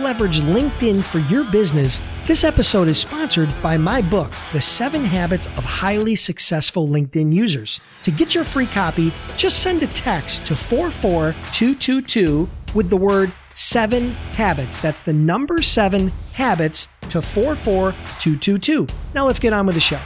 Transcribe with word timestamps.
leverage 0.00 0.40
LinkedIn 0.40 1.02
for 1.02 1.18
your 1.32 1.44
business, 1.50 2.00
this 2.26 2.42
episode 2.42 2.88
is 2.88 2.98
sponsored 2.98 3.48
by 3.62 3.76
my 3.76 4.00
book, 4.00 4.32
The 4.52 4.60
Seven 4.60 5.04
Habits 5.04 5.46
of 5.46 5.64
Highly 5.64 6.16
Successful 6.16 6.88
LinkedIn 6.88 7.32
Users. 7.32 7.80
To 8.04 8.10
get 8.10 8.34
your 8.34 8.44
free 8.44 8.66
copy, 8.66 9.12
just 9.36 9.62
send 9.62 9.82
a 9.82 9.86
text 9.88 10.46
to 10.46 10.56
44222 10.56 12.48
with 12.74 12.88
the 12.88 12.96
word 12.96 13.32
seven 13.52 14.10
habits. 14.32 14.78
That's 14.78 15.02
the 15.02 15.12
number 15.12 15.60
seven 15.62 16.08
habits 16.32 16.88
to 17.10 17.20
44222. 17.20 18.86
Now 19.14 19.26
let's 19.26 19.38
get 19.38 19.52
on 19.52 19.66
with 19.66 19.74
the 19.74 19.80
show. 19.80 20.00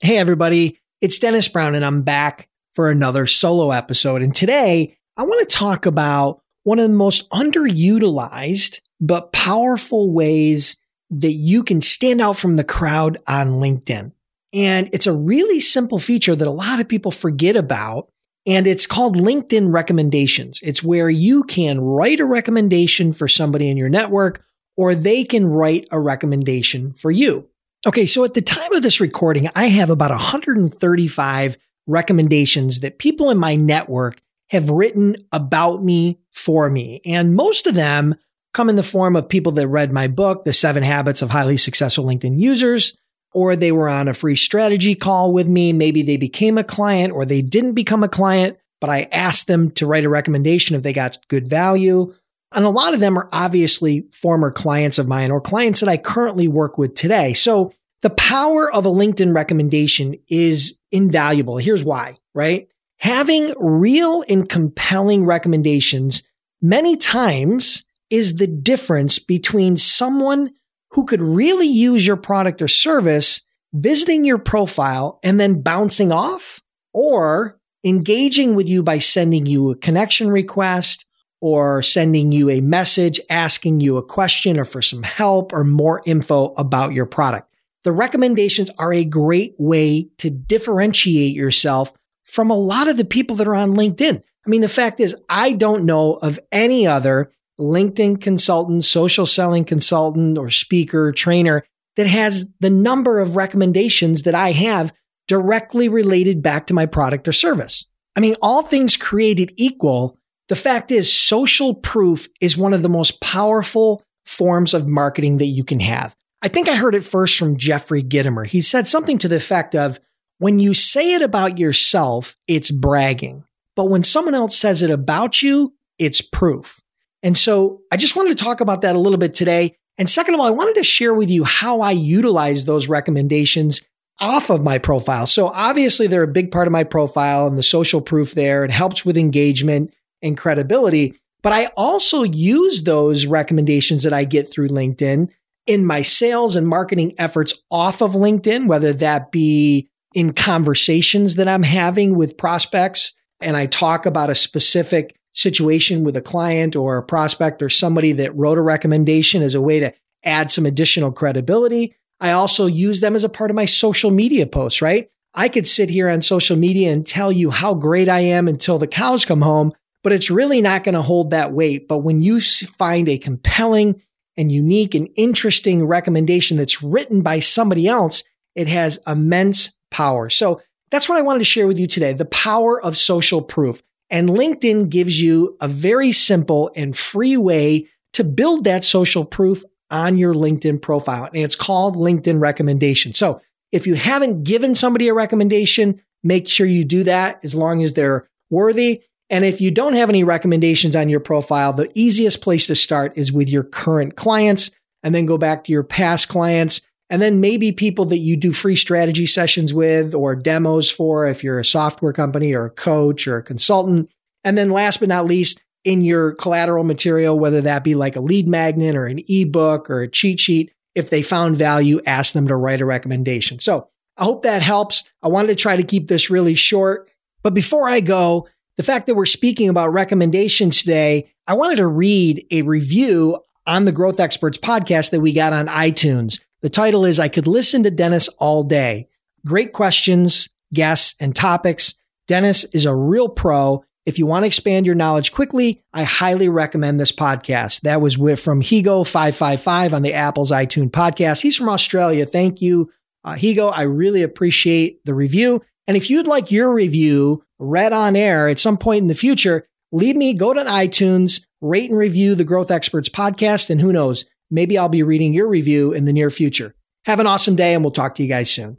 Hey, 0.00 0.18
everybody. 0.18 0.78
It's 1.00 1.18
Dennis 1.18 1.48
Brown, 1.48 1.74
and 1.74 1.84
I'm 1.84 2.02
back 2.02 2.48
for 2.72 2.90
another 2.90 3.26
solo 3.26 3.70
episode. 3.72 4.22
And 4.22 4.34
today, 4.34 4.96
I 5.16 5.24
want 5.24 5.48
to 5.48 5.56
talk 5.56 5.86
about 5.86 6.42
one 6.68 6.78
of 6.78 6.86
the 6.86 6.94
most 6.94 7.28
underutilized 7.30 8.82
but 9.00 9.32
powerful 9.32 10.12
ways 10.12 10.76
that 11.08 11.32
you 11.32 11.62
can 11.62 11.80
stand 11.80 12.20
out 12.20 12.36
from 12.36 12.56
the 12.56 12.64
crowd 12.64 13.16
on 13.26 13.52
LinkedIn. 13.52 14.12
And 14.52 14.90
it's 14.92 15.06
a 15.06 15.12
really 15.14 15.60
simple 15.60 15.98
feature 15.98 16.36
that 16.36 16.46
a 16.46 16.50
lot 16.50 16.78
of 16.78 16.86
people 16.86 17.10
forget 17.10 17.56
about. 17.56 18.10
And 18.44 18.66
it's 18.66 18.86
called 18.86 19.16
LinkedIn 19.16 19.72
recommendations. 19.72 20.60
It's 20.62 20.82
where 20.82 21.08
you 21.08 21.42
can 21.44 21.80
write 21.80 22.20
a 22.20 22.26
recommendation 22.26 23.14
for 23.14 23.28
somebody 23.28 23.70
in 23.70 23.78
your 23.78 23.88
network, 23.88 24.44
or 24.76 24.94
they 24.94 25.24
can 25.24 25.46
write 25.46 25.88
a 25.90 25.98
recommendation 25.98 26.92
for 26.92 27.10
you. 27.10 27.48
Okay, 27.86 28.04
so 28.04 28.24
at 28.24 28.34
the 28.34 28.42
time 28.42 28.74
of 28.74 28.82
this 28.82 29.00
recording, 29.00 29.48
I 29.54 29.68
have 29.68 29.88
about 29.88 30.10
135 30.10 31.56
recommendations 31.86 32.80
that 32.80 32.98
people 32.98 33.30
in 33.30 33.38
my 33.38 33.56
network 33.56 34.20
have 34.50 34.70
written 34.70 35.16
about 35.32 35.82
me 35.84 36.20
for 36.30 36.68
me. 36.70 37.00
And 37.04 37.34
most 37.34 37.66
of 37.66 37.74
them 37.74 38.14
come 38.54 38.68
in 38.68 38.76
the 38.76 38.82
form 38.82 39.14
of 39.16 39.28
people 39.28 39.52
that 39.52 39.68
read 39.68 39.92
my 39.92 40.08
book, 40.08 40.44
The 40.44 40.52
Seven 40.52 40.82
Habits 40.82 41.22
of 41.22 41.30
Highly 41.30 41.56
Successful 41.56 42.04
LinkedIn 42.04 42.38
Users, 42.38 42.96
or 43.32 43.56
they 43.56 43.72
were 43.72 43.88
on 43.88 44.08
a 44.08 44.14
free 44.14 44.36
strategy 44.36 44.94
call 44.94 45.32
with 45.32 45.46
me. 45.46 45.72
Maybe 45.72 46.02
they 46.02 46.16
became 46.16 46.58
a 46.58 46.64
client 46.64 47.12
or 47.12 47.24
they 47.24 47.42
didn't 47.42 47.74
become 47.74 48.02
a 48.02 48.08
client, 48.08 48.58
but 48.80 48.90
I 48.90 49.08
asked 49.12 49.46
them 49.46 49.70
to 49.72 49.86
write 49.86 50.04
a 50.04 50.08
recommendation 50.08 50.76
if 50.76 50.82
they 50.82 50.92
got 50.92 51.18
good 51.28 51.46
value. 51.46 52.14
And 52.52 52.64
a 52.64 52.70
lot 52.70 52.94
of 52.94 53.00
them 53.00 53.18
are 53.18 53.28
obviously 53.32 54.08
former 54.12 54.50
clients 54.50 54.98
of 54.98 55.06
mine 55.06 55.30
or 55.30 55.40
clients 55.40 55.80
that 55.80 55.88
I 55.88 55.98
currently 55.98 56.48
work 56.48 56.78
with 56.78 56.94
today. 56.94 57.34
So 57.34 57.72
the 58.00 58.10
power 58.10 58.72
of 58.72 58.86
a 58.86 58.90
LinkedIn 58.90 59.34
recommendation 59.34 60.14
is 60.28 60.78
invaluable. 60.90 61.58
Here's 61.58 61.84
why, 61.84 62.16
right? 62.34 62.68
Having 62.98 63.54
real 63.58 64.24
and 64.28 64.48
compelling 64.48 65.24
recommendations 65.24 66.22
many 66.60 66.96
times 66.96 67.84
is 68.10 68.36
the 68.36 68.46
difference 68.46 69.18
between 69.18 69.76
someone 69.76 70.50
who 70.90 71.04
could 71.04 71.20
really 71.20 71.68
use 71.68 72.06
your 72.06 72.16
product 72.16 72.60
or 72.62 72.68
service 72.68 73.42
visiting 73.72 74.24
your 74.24 74.38
profile 74.38 75.20
and 75.22 75.38
then 75.38 75.60
bouncing 75.60 76.10
off 76.10 76.60
or 76.92 77.58
engaging 77.84 78.54
with 78.54 78.68
you 78.68 78.82
by 78.82 78.98
sending 78.98 79.46
you 79.46 79.70
a 79.70 79.76
connection 79.76 80.30
request 80.30 81.04
or 81.40 81.82
sending 81.82 82.32
you 82.32 82.50
a 82.50 82.60
message 82.60 83.20
asking 83.30 83.80
you 83.80 83.96
a 83.96 84.02
question 84.02 84.58
or 84.58 84.64
for 84.64 84.82
some 84.82 85.02
help 85.02 85.52
or 85.52 85.62
more 85.62 86.02
info 86.04 86.52
about 86.56 86.92
your 86.92 87.06
product. 87.06 87.48
The 87.84 87.92
recommendations 87.92 88.70
are 88.78 88.92
a 88.92 89.04
great 89.04 89.54
way 89.58 90.08
to 90.18 90.30
differentiate 90.30 91.34
yourself 91.34 91.92
from 92.28 92.50
a 92.50 92.56
lot 92.56 92.88
of 92.88 92.96
the 92.98 93.04
people 93.04 93.36
that 93.36 93.48
are 93.48 93.54
on 93.54 93.74
LinkedIn. 93.74 94.22
I 94.46 94.50
mean, 94.50 94.60
the 94.60 94.68
fact 94.68 95.00
is, 95.00 95.16
I 95.28 95.52
don't 95.52 95.84
know 95.84 96.14
of 96.14 96.38
any 96.52 96.86
other 96.86 97.32
LinkedIn 97.58 98.20
consultant, 98.20 98.84
social 98.84 99.26
selling 99.26 99.64
consultant, 99.64 100.38
or 100.38 100.50
speaker, 100.50 101.10
trainer 101.10 101.64
that 101.96 102.06
has 102.06 102.52
the 102.60 102.70
number 102.70 103.18
of 103.18 103.34
recommendations 103.34 104.22
that 104.22 104.34
I 104.34 104.52
have 104.52 104.92
directly 105.26 105.88
related 105.88 106.42
back 106.42 106.66
to 106.68 106.74
my 106.74 106.86
product 106.86 107.26
or 107.26 107.32
service. 107.32 107.86
I 108.14 108.20
mean, 108.20 108.36
all 108.40 108.62
things 108.62 108.96
created 108.96 109.52
equal, 109.56 110.18
the 110.48 110.56
fact 110.56 110.90
is, 110.90 111.12
social 111.12 111.74
proof 111.74 112.28
is 112.40 112.56
one 112.56 112.74
of 112.74 112.82
the 112.82 112.88
most 112.88 113.20
powerful 113.20 114.02
forms 114.24 114.74
of 114.74 114.88
marketing 114.88 115.38
that 115.38 115.46
you 115.46 115.64
can 115.64 115.80
have. 115.80 116.14
I 116.40 116.48
think 116.48 116.68
I 116.68 116.76
heard 116.76 116.94
it 116.94 117.04
first 117.04 117.36
from 117.38 117.56
Jeffrey 117.56 118.02
Gitomer. 118.02 118.46
He 118.46 118.60
said 118.60 118.86
something 118.86 119.18
to 119.18 119.28
the 119.28 119.36
effect 119.36 119.74
of, 119.74 119.98
when 120.38 120.58
you 120.58 120.74
say 120.74 121.14
it 121.14 121.22
about 121.22 121.58
yourself, 121.58 122.36
it's 122.46 122.70
bragging. 122.70 123.44
But 123.76 123.86
when 123.86 124.02
someone 124.02 124.34
else 124.34 124.56
says 124.56 124.82
it 124.82 124.90
about 124.90 125.42
you, 125.42 125.74
it's 125.98 126.20
proof. 126.20 126.80
And 127.22 127.36
so 127.36 127.80
I 127.90 127.96
just 127.96 128.16
wanted 128.16 128.36
to 128.36 128.44
talk 128.44 128.60
about 128.60 128.82
that 128.82 128.96
a 128.96 129.00
little 129.00 129.18
bit 129.18 129.34
today. 129.34 129.76
And 129.98 130.08
second 130.08 130.34
of 130.34 130.40
all, 130.40 130.46
I 130.46 130.50
wanted 130.50 130.76
to 130.76 130.84
share 130.84 131.14
with 131.14 131.30
you 131.30 131.44
how 131.44 131.80
I 131.80 131.90
utilize 131.90 132.64
those 132.64 132.88
recommendations 132.88 133.82
off 134.20 134.50
of 134.50 134.62
my 134.62 134.78
profile. 134.78 135.26
So 135.26 135.48
obviously 135.48 136.06
they're 136.06 136.22
a 136.22 136.28
big 136.28 136.50
part 136.50 136.66
of 136.66 136.72
my 136.72 136.84
profile 136.84 137.46
and 137.46 137.58
the 137.58 137.62
social 137.62 138.00
proof 138.00 138.34
there. 138.34 138.64
It 138.64 138.70
helps 138.70 139.04
with 139.04 139.16
engagement 139.16 139.94
and 140.22 140.36
credibility. 140.36 141.14
But 141.42 141.52
I 141.52 141.66
also 141.76 142.24
use 142.24 142.82
those 142.82 143.26
recommendations 143.26 144.02
that 144.02 144.12
I 144.12 144.24
get 144.24 144.50
through 144.50 144.68
LinkedIn 144.68 145.28
in 145.66 145.84
my 145.84 146.02
sales 146.02 146.56
and 146.56 146.66
marketing 146.66 147.14
efforts 147.18 147.62
off 147.70 148.00
of 148.00 148.12
LinkedIn, 148.12 148.66
whether 148.66 148.92
that 148.94 149.30
be 149.30 149.88
in 150.18 150.32
conversations 150.32 151.36
that 151.36 151.46
I'm 151.46 151.62
having 151.62 152.16
with 152.16 152.36
prospects 152.36 153.14
and 153.38 153.56
I 153.56 153.66
talk 153.66 154.04
about 154.04 154.30
a 154.30 154.34
specific 154.34 155.16
situation 155.32 156.02
with 156.02 156.16
a 156.16 156.20
client 156.20 156.74
or 156.74 156.96
a 156.96 157.04
prospect 157.04 157.62
or 157.62 157.68
somebody 157.68 158.10
that 158.14 158.34
wrote 158.34 158.58
a 158.58 158.62
recommendation 158.62 159.44
as 159.44 159.54
a 159.54 159.60
way 159.60 159.78
to 159.78 159.94
add 160.24 160.50
some 160.50 160.66
additional 160.66 161.12
credibility. 161.12 161.94
I 162.18 162.32
also 162.32 162.66
use 162.66 163.00
them 163.00 163.14
as 163.14 163.22
a 163.22 163.28
part 163.28 163.50
of 163.50 163.54
my 163.54 163.64
social 163.64 164.10
media 164.10 164.44
posts, 164.48 164.82
right? 164.82 165.08
I 165.34 165.48
could 165.48 165.68
sit 165.68 165.88
here 165.88 166.08
on 166.08 166.20
social 166.20 166.56
media 166.56 166.92
and 166.92 167.06
tell 167.06 167.30
you 167.30 167.52
how 167.52 167.74
great 167.74 168.08
I 168.08 168.18
am 168.18 168.48
until 168.48 168.78
the 168.78 168.88
cows 168.88 169.24
come 169.24 169.42
home, 169.42 169.72
but 170.02 170.12
it's 170.12 170.32
really 170.32 170.60
not 170.60 170.82
going 170.82 170.96
to 170.96 171.00
hold 171.02 171.30
that 171.30 171.52
weight. 171.52 171.86
But 171.86 171.98
when 171.98 172.22
you 172.22 172.40
find 172.40 173.08
a 173.08 173.18
compelling 173.18 174.02
and 174.36 174.50
unique 174.50 174.96
and 174.96 175.10
interesting 175.14 175.86
recommendation 175.86 176.56
that's 176.56 176.82
written 176.82 177.22
by 177.22 177.38
somebody 177.38 177.86
else, 177.86 178.24
it 178.56 178.66
has 178.66 178.98
immense 179.06 179.77
power. 179.90 180.30
So 180.30 180.60
that's 180.90 181.08
what 181.08 181.18
I 181.18 181.22
wanted 181.22 181.40
to 181.40 181.44
share 181.44 181.66
with 181.66 181.78
you 181.78 181.86
today 181.86 182.12
the 182.12 182.24
power 182.24 182.82
of 182.82 182.96
social 182.96 183.42
proof. 183.42 183.82
And 184.10 184.30
LinkedIn 184.30 184.88
gives 184.88 185.20
you 185.20 185.56
a 185.60 185.68
very 185.68 186.12
simple 186.12 186.70
and 186.74 186.96
free 186.96 187.36
way 187.36 187.88
to 188.14 188.24
build 188.24 188.64
that 188.64 188.84
social 188.84 189.24
proof 189.24 189.64
on 189.90 190.16
your 190.16 190.34
LinkedIn 190.34 190.80
profile. 190.80 191.24
And 191.24 191.36
it's 191.36 191.56
called 191.56 191.96
LinkedIn 191.96 192.40
recommendation. 192.40 193.12
So 193.12 193.40
if 193.70 193.86
you 193.86 193.94
haven't 193.94 194.44
given 194.44 194.74
somebody 194.74 195.08
a 195.08 195.14
recommendation, 195.14 196.00
make 196.22 196.48
sure 196.48 196.66
you 196.66 196.84
do 196.84 197.04
that 197.04 197.44
as 197.44 197.54
long 197.54 197.82
as 197.82 197.92
they're 197.92 198.26
worthy. 198.50 199.02
And 199.30 199.44
if 199.44 199.60
you 199.60 199.70
don't 199.70 199.92
have 199.92 200.08
any 200.08 200.24
recommendations 200.24 200.96
on 200.96 201.10
your 201.10 201.20
profile, 201.20 201.74
the 201.74 201.90
easiest 201.94 202.40
place 202.40 202.66
to 202.68 202.76
start 202.76 203.18
is 203.18 203.30
with 203.30 203.50
your 203.50 203.62
current 203.62 204.16
clients 204.16 204.70
and 205.02 205.14
then 205.14 205.26
go 205.26 205.36
back 205.36 205.64
to 205.64 205.72
your 205.72 205.82
past 205.82 206.28
clients 206.28 206.80
and 207.10 207.22
then 207.22 207.40
maybe 207.40 207.72
people 207.72 208.04
that 208.06 208.18
you 208.18 208.36
do 208.36 208.52
free 208.52 208.76
strategy 208.76 209.26
sessions 209.26 209.72
with 209.72 210.14
or 210.14 210.36
demos 210.36 210.90
for 210.90 211.26
if 211.26 211.42
you're 211.42 211.58
a 211.58 211.64
software 211.64 212.12
company 212.12 212.52
or 212.52 212.66
a 212.66 212.70
coach 212.70 213.26
or 213.26 213.38
a 213.38 213.42
consultant. 213.42 214.10
And 214.44 214.58
then 214.58 214.70
last 214.70 215.00
but 215.00 215.08
not 215.08 215.26
least, 215.26 215.60
in 215.84 216.02
your 216.02 216.32
collateral 216.32 216.84
material, 216.84 217.38
whether 217.38 217.62
that 217.62 217.84
be 217.84 217.94
like 217.94 218.16
a 218.16 218.20
lead 218.20 218.46
magnet 218.46 218.94
or 218.94 219.06
an 219.06 219.20
ebook 219.28 219.88
or 219.88 220.02
a 220.02 220.08
cheat 220.08 220.40
sheet, 220.40 220.72
if 220.94 221.10
they 221.10 221.22
found 221.22 221.56
value, 221.56 222.00
ask 222.04 222.34
them 222.34 222.48
to 222.48 222.56
write 222.56 222.80
a 222.80 222.84
recommendation. 222.84 223.58
So 223.58 223.88
I 224.16 224.24
hope 224.24 224.42
that 224.42 224.62
helps. 224.62 225.04
I 225.22 225.28
wanted 225.28 225.48
to 225.48 225.54
try 225.54 225.76
to 225.76 225.82
keep 225.82 226.08
this 226.08 226.28
really 226.28 226.56
short. 226.56 227.08
But 227.42 227.54
before 227.54 227.88
I 227.88 228.00
go, 228.00 228.48
the 228.76 228.82
fact 228.82 229.06
that 229.06 229.14
we're 229.14 229.26
speaking 229.26 229.68
about 229.68 229.92
recommendations 229.92 230.80
today, 230.80 231.32
I 231.46 231.54
wanted 231.54 231.76
to 231.76 231.86
read 231.86 232.44
a 232.50 232.62
review 232.62 233.40
on 233.66 233.84
the 233.84 233.92
Growth 233.92 234.20
Experts 234.20 234.58
podcast 234.58 235.10
that 235.10 235.20
we 235.20 235.32
got 235.32 235.52
on 235.52 235.68
iTunes. 235.68 236.40
The 236.60 236.68
title 236.68 237.04
is 237.04 237.20
I 237.20 237.28
Could 237.28 237.46
Listen 237.46 237.84
to 237.84 237.90
Dennis 237.90 238.28
All 238.38 238.64
Day. 238.64 239.08
Great 239.46 239.72
questions, 239.72 240.48
guests, 240.74 241.14
and 241.20 241.34
topics. 241.34 241.94
Dennis 242.26 242.64
is 242.64 242.84
a 242.84 242.94
real 242.94 243.28
pro. 243.28 243.84
If 244.04 244.18
you 244.18 244.26
want 244.26 244.42
to 244.42 244.48
expand 244.48 244.84
your 244.84 244.96
knowledge 244.96 245.30
quickly, 245.30 245.84
I 245.92 246.02
highly 246.02 246.48
recommend 246.48 246.98
this 246.98 247.12
podcast. 247.12 247.82
That 247.82 248.00
was 248.00 248.18
with, 248.18 248.40
from 248.40 248.60
Higo555 248.60 249.92
on 249.92 250.02
the 250.02 250.14
Apple's 250.14 250.50
iTunes 250.50 250.90
podcast. 250.90 251.42
He's 251.42 251.56
from 251.56 251.68
Australia. 251.68 252.26
Thank 252.26 252.60
you, 252.60 252.90
uh, 253.22 253.34
Higo. 253.34 253.72
I 253.72 253.82
really 253.82 254.24
appreciate 254.24 255.04
the 255.04 255.14
review. 255.14 255.62
And 255.86 255.96
if 255.96 256.10
you'd 256.10 256.26
like 256.26 256.50
your 256.50 256.72
review 256.72 257.44
read 257.60 257.92
on 257.92 258.16
air 258.16 258.48
at 258.48 258.58
some 258.58 258.78
point 258.78 259.02
in 259.02 259.08
the 259.08 259.14
future, 259.14 259.68
leave 259.92 260.16
me, 260.16 260.34
go 260.34 260.52
to 260.52 260.64
iTunes, 260.64 261.44
rate 261.60 261.90
and 261.90 261.98
review 261.98 262.34
the 262.34 262.44
Growth 262.44 262.72
Experts 262.72 263.08
podcast. 263.08 263.70
And 263.70 263.80
who 263.80 263.92
knows, 263.92 264.24
maybe 264.50 264.78
I'll 264.78 264.88
be 264.88 265.02
reading 265.02 265.32
your 265.32 265.48
review 265.48 265.92
in 265.92 266.04
the 266.04 266.12
near 266.12 266.30
future. 266.30 266.74
Have 267.04 267.20
an 267.20 267.26
awesome 267.26 267.56
day, 267.56 267.74
and 267.74 267.82
we'll 267.82 267.90
talk 267.90 268.14
to 268.16 268.22
you 268.22 268.28
guys 268.28 268.50
soon. 268.50 268.76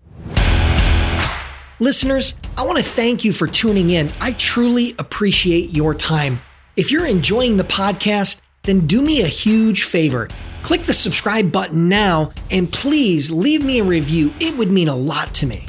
Listeners, 1.80 2.36
I 2.58 2.66
want 2.66 2.78
to 2.78 2.84
thank 2.84 3.24
you 3.24 3.32
for 3.32 3.48
tuning 3.48 3.90
in. 3.92 4.12
I 4.20 4.34
truly 4.34 4.96
appreciate 5.00 5.72
your 5.72 5.94
time. 5.96 6.42
If 6.76 6.92
you're 6.92 7.06
enjoying 7.06 7.56
the 7.56 7.64
podcast, 7.64 8.42
then 8.64 8.86
do 8.86 9.02
me 9.02 9.22
a 9.22 9.28
huge 9.28 9.84
favor. 9.84 10.28
Click 10.62 10.82
the 10.82 10.94
subscribe 10.94 11.52
button 11.52 11.88
now 11.88 12.32
and 12.52 12.72
please 12.72 13.32
leave 13.32 13.64
me 13.64 13.80
a 13.80 13.84
review. 13.84 14.34
It 14.40 14.58
would 14.58 14.70
mean 14.70 14.90
a 14.90 14.96
lot 14.96 15.34
to 15.36 15.46
me. 15.46 15.66